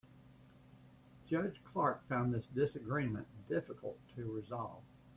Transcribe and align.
Judge 1.27 1.61
Clark 1.63 2.07
found 2.09 2.33
this 2.33 2.47
disagreement 2.47 3.27
difficult 3.47 3.99
to 4.15 4.25
resolve. 4.31 4.81